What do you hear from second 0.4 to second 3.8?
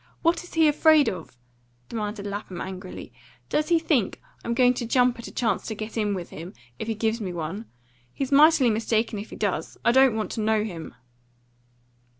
is he afraid of?" demanded Lapham angrily. "Does he